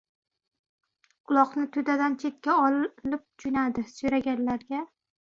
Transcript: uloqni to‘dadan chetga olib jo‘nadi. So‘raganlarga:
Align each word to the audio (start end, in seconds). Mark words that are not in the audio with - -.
uloqni 1.33 1.67
to‘dadan 1.77 2.17
chetga 2.25 2.57
olib 2.65 3.25
jo‘nadi. 3.47 3.89
So‘raganlarga: 3.97 4.87